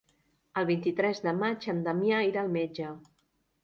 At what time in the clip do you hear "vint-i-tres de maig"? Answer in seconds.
0.69-1.69